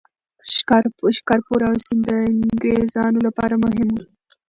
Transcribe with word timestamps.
شکارپور 1.17 1.61
او 1.69 1.75
سند 1.85 1.99
د 2.07 2.09
انګریزانو 2.43 3.19
لپاره 3.27 3.55
مهم 3.63 3.89
وو. 3.93 4.03